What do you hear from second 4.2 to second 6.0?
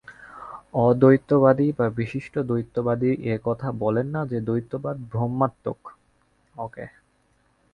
যে, দ্বৈতবাদ ভ্রমাত্মক।